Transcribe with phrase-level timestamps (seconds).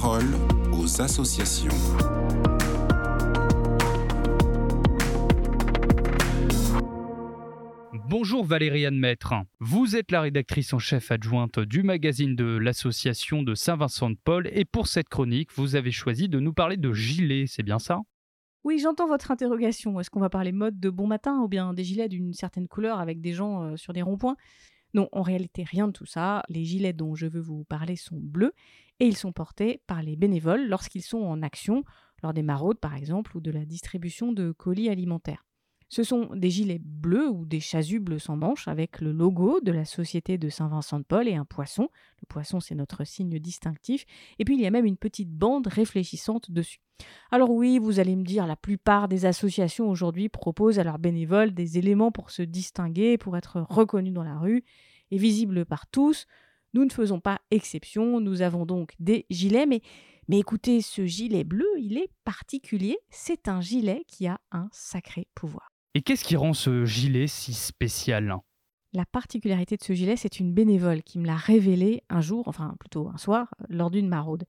[0.00, 0.24] parole
[0.72, 1.68] aux associations.
[8.08, 9.34] Bonjour Valérie Anne Maître.
[9.60, 14.86] Vous êtes la rédactrice en chef adjointe du magazine de l'association de Saint-Vincent-de-Paul et pour
[14.86, 18.00] cette chronique, vous avez choisi de nous parler de gilets, c'est bien ça?
[18.64, 20.00] Oui, j'entends votre interrogation.
[20.00, 22.98] Est-ce qu'on va parler mode de bon matin ou bien des gilets d'une certaine couleur
[22.98, 24.36] avec des gens euh, sur des ronds-points?
[24.94, 26.42] Non, en réalité, rien de tout ça.
[26.48, 28.52] Les gilets dont je veux vous parler sont bleus
[29.00, 31.84] et ils sont portés par les bénévoles lorsqu'ils sont en action,
[32.22, 35.44] lors des maraudes par exemple, ou de la distribution de colis alimentaires.
[35.92, 39.84] Ce sont des gilets bleus ou des chasubles sans manches avec le logo de la
[39.84, 41.90] Société de Saint-Vincent-de-Paul et un poisson.
[42.22, 44.06] Le poisson, c'est notre signe distinctif.
[44.38, 46.80] Et puis, il y a même une petite bande réfléchissante dessus.
[47.30, 51.52] Alors oui, vous allez me dire, la plupart des associations aujourd'hui proposent à leurs bénévoles
[51.52, 54.64] des éléments pour se distinguer, pour être reconnus dans la rue
[55.10, 56.26] et visibles par tous.
[56.72, 59.82] Nous ne faisons pas exception, nous avons donc des gilets, mais,
[60.26, 65.28] mais écoutez, ce gilet bleu, il est particulier, c'est un gilet qui a un sacré
[65.34, 65.71] pouvoir.
[65.94, 68.34] Et qu'est-ce qui rend ce gilet si spécial?
[68.94, 72.74] La particularité de ce gilet, c'est une bénévole qui me l'a révélé un jour, enfin
[72.80, 74.44] plutôt un soir, lors d'une maraude.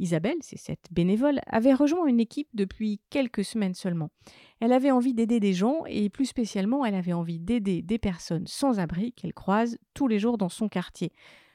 [0.00, 4.10] Isabelle, c'est cette bénévole, avait rejoint une équipe depuis quelques semaines seulement.
[4.58, 8.48] Elle avait envie d'aider des gens et plus spécialement, elle avait envie d'aider des personnes
[8.48, 11.12] sans abri qu'elle croise tous les jours dans son quartier.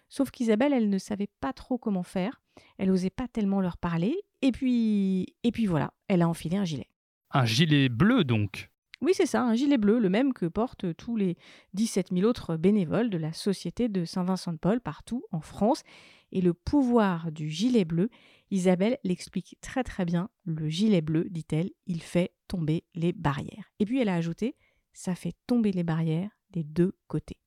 [0.07, 2.41] Sauf qu'Isabelle, elle ne savait pas trop comment faire,
[2.77, 6.65] elle n'osait pas tellement leur parler, et puis et puis voilà, elle a enfilé un
[6.65, 6.87] gilet.
[7.31, 8.69] Un gilet bleu donc?
[9.03, 11.37] Oui, c'est ça, un gilet bleu, le même que portent tous les
[11.73, 15.83] 17 000 autres bénévoles de la Société de Saint-Vincent-de-Paul partout en France.
[16.31, 18.09] Et le pouvoir du gilet bleu,
[18.49, 20.29] Isabelle l'explique très très bien.
[20.45, 23.71] Le gilet bleu, dit-elle, il fait tomber les barrières.
[23.79, 24.55] Et puis elle a ajouté,
[24.93, 27.37] ça fait tomber les barrières des deux côtés.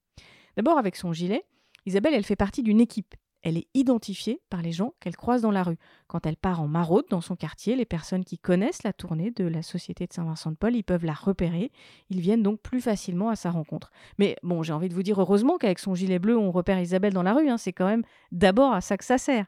[0.57, 1.45] D'abord avec son gilet,
[1.87, 3.15] Isabelle, elle fait partie d'une équipe
[3.47, 5.79] elle est identifiée par les gens qu'elle croise dans la rue.
[6.09, 9.45] Quand elle part en maraude dans son quartier, les personnes qui connaissent la tournée de
[9.45, 11.71] la Société de Saint-Vincent-de-Paul, ils peuvent la repérer.
[12.11, 13.93] Ils viennent donc plus facilement à sa rencontre.
[14.19, 17.13] Mais bon, j'ai envie de vous dire heureusement qu'avec son gilet bleu, on repère Isabelle
[17.13, 17.49] dans la rue.
[17.49, 17.57] Hein.
[17.57, 19.47] C'est quand même d'abord à ça que ça sert.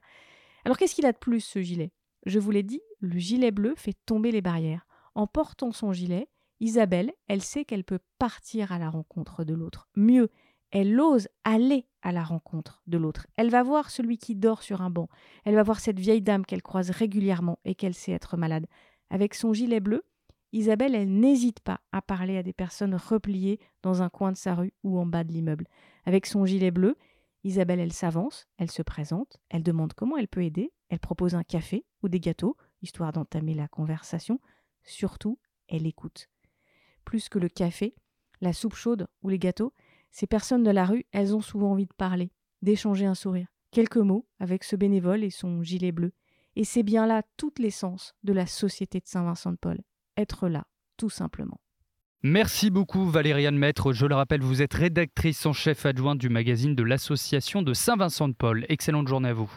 [0.65, 1.91] Alors qu'est-ce qu'il a de plus ce gilet?
[2.25, 4.87] Je vous l'ai dit, le gilet bleu fait tomber les barrières.
[5.17, 6.29] En portant son gilet,
[6.61, 9.89] Isabelle, elle sait qu'elle peut partir à la rencontre de l'autre.
[9.97, 10.31] Mieux,
[10.71, 13.27] elle ose aller à la rencontre de l'autre.
[13.37, 15.09] Elle va voir celui qui dort sur un banc.
[15.45, 18.67] Elle va voir cette vieille dame qu'elle croise régulièrement et qu'elle sait être malade.
[19.11, 20.05] Avec son gilet bleu,
[20.53, 24.55] Isabelle, elle n'hésite pas à parler à des personnes repliées dans un coin de sa
[24.55, 25.67] rue ou en bas de l'immeuble.
[26.05, 26.97] Avec son gilet bleu,
[27.45, 31.45] Isabelle, elle s'avance, elle se présente, elle demande comment elle peut aider, elle propose un
[31.45, 34.41] café ou des gâteaux, histoire d'entamer la conversation.
[34.85, 36.29] Surtout, elle écoute.
[37.05, 37.95] Plus que le café,
[38.41, 39.73] la soupe chaude ou les gâteaux,
[40.11, 42.31] ces personnes de la rue, elles ont souvent envie de parler,
[42.63, 46.13] d'échanger un sourire, quelques mots avec ce bénévole et son gilet bleu.
[46.57, 49.79] Et c'est bien là toute l'essence de la Société de Saint-Vincent-de-Paul.
[50.17, 50.65] Être là,
[50.97, 51.61] tout simplement.
[52.25, 53.93] Merci beaucoup Valériane Maître.
[53.93, 58.67] Je le rappelle, vous êtes rédactrice en chef adjointe du magazine de l'Association de Saint-Vincent-de-Paul.
[58.69, 59.53] Excellente journée à vous.